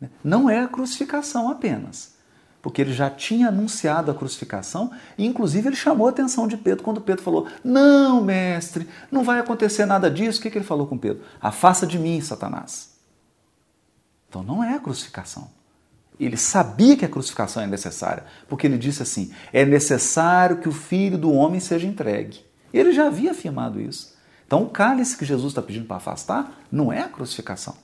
[0.00, 0.08] Né?
[0.22, 2.14] Não é a crucificação apenas,
[2.62, 6.82] porque ele já tinha anunciado a crucificação e, inclusive, ele chamou a atenção de Pedro
[6.82, 10.38] quando Pedro falou: Não, mestre, não vai acontecer nada disso.
[10.38, 11.22] O que, que ele falou com Pedro?
[11.40, 12.94] Afasta de mim, Satanás.
[14.28, 15.50] Então não é a crucificação.
[16.18, 20.72] Ele sabia que a crucificação é necessária, porque ele disse assim: é necessário que o
[20.72, 22.44] filho do homem seja entregue.
[22.74, 24.16] Ele já havia afirmado isso.
[24.44, 27.76] Então o cálice que Jesus está pedindo para afastar não é a crucificação.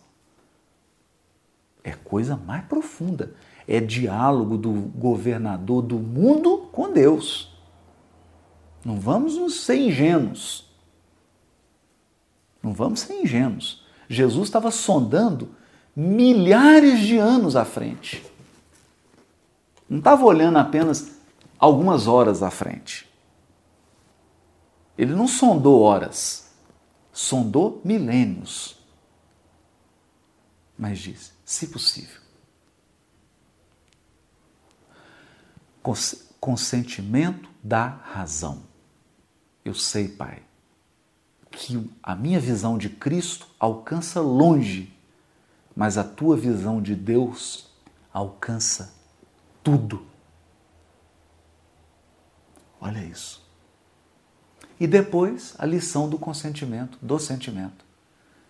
[1.85, 3.33] É coisa mais profunda.
[3.69, 7.57] É diálogo do governador do mundo com Deus.
[8.85, 10.69] Não vamos nos ser ingênuos.
[12.61, 13.87] Não vamos ser ingênuos.
[14.09, 15.55] Jesus estava sondando
[15.95, 18.25] milhares de anos à frente.
[19.89, 21.13] Não estava olhando apenas
[21.59, 23.10] algumas horas à frente.
[25.01, 26.51] Ele não sondou horas,
[27.13, 28.77] sondou milênios.
[30.79, 32.21] Mas disse: se possível.
[36.39, 38.63] Consentimento da razão.
[39.65, 40.43] Eu sei, Pai,
[41.51, 44.95] que a minha visão de Cristo alcança longe
[45.75, 47.71] mas a tua visão de Deus
[48.13, 48.95] alcança
[49.63, 50.07] tudo.
[52.81, 53.40] Olha isso.
[54.81, 57.85] E depois a lição do consentimento, do sentimento.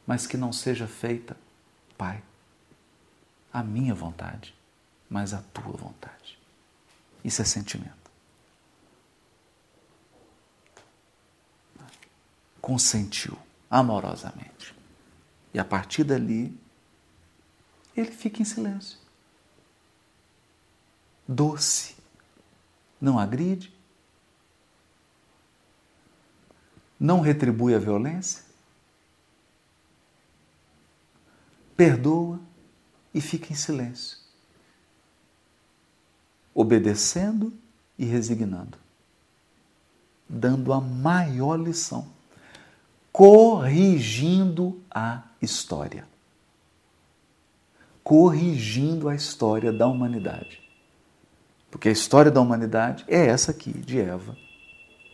[0.07, 1.37] Mas que não seja feita,
[1.99, 2.23] Pai,
[3.53, 4.55] a minha vontade,
[5.09, 6.39] mas a tua vontade.
[7.25, 8.11] Isso é sentimento.
[12.61, 13.37] Consentiu
[13.69, 14.75] amorosamente.
[15.53, 16.57] E a partir dali,
[17.97, 18.99] ele fica em silêncio.
[21.27, 21.97] Doce.
[23.01, 23.80] Não agride.
[27.01, 28.45] Não retribui a violência.
[31.75, 32.39] Perdoa
[33.15, 34.19] e fica em silêncio.
[36.55, 37.53] Obedecendo
[37.99, 38.77] e resignando.
[40.29, 42.07] Dando a maior lição.
[43.11, 46.07] Corrigindo a história
[48.11, 50.61] corrigindo a história da humanidade.
[51.71, 54.37] Porque a história da humanidade é essa aqui, de Eva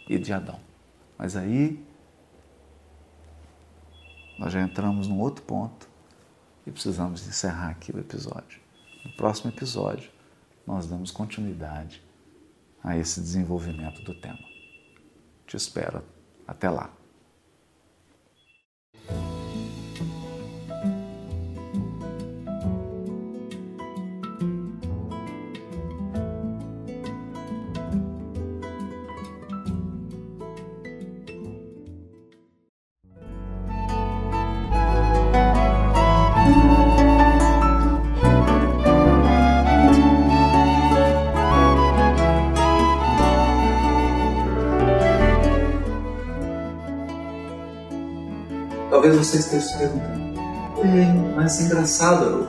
[0.08, 0.58] e de Adão.
[1.18, 1.84] Mas aí
[4.38, 5.88] nós já entramos num outro ponto
[6.66, 8.60] e precisamos encerrar aqui o episódio.
[9.04, 10.10] No próximo episódio,
[10.66, 12.02] nós damos continuidade
[12.82, 14.44] a esse desenvolvimento do tema.
[15.46, 16.02] Te espero.
[16.46, 16.90] Até lá.
[49.26, 50.36] Você esteja se perguntando.
[50.80, 52.48] Tem, mas é engraçado,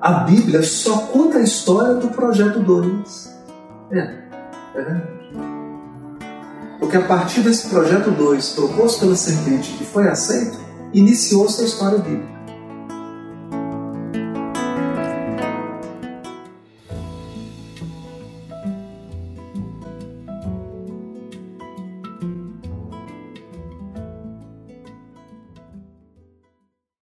[0.00, 3.38] A Bíblia só conta a história do projeto 2.
[3.90, 5.18] É, é verdade.
[6.78, 10.58] Porque a partir desse projeto 2, proposto pela serpente, que foi aceito,
[10.92, 12.37] iniciou-se a história bíblica.